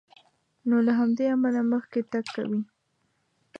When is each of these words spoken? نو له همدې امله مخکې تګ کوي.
نو 0.67 0.75
له 0.87 0.91
همدې 0.99 1.25
امله 1.35 1.61
مخکې 1.73 1.99
تګ 2.11 2.25
کوي. 2.35 2.61